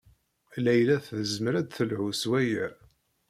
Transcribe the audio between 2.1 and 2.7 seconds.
s waya.